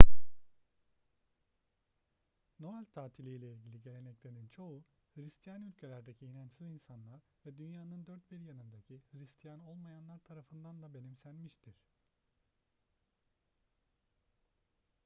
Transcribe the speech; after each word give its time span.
noel 2.63 2.85
tatili 2.95 3.29
ile 3.33 3.51
ilgili 3.53 3.81
geleneklerin 3.81 4.47
çoğu 4.47 4.83
hıristiyan 5.15 5.63
ülkelerdeki 5.63 6.25
inançsız 6.25 6.67
insanlar 6.67 7.21
ve 7.45 7.57
dünyanın 7.57 8.05
dört 8.07 8.31
bir 8.31 8.39
yanındaki 8.39 9.01
hıristiyan 9.11 9.59
olmayanlar 9.59 10.19
tarafından 10.19 10.81
da 10.81 10.93
benimsenmiştir 10.93 11.75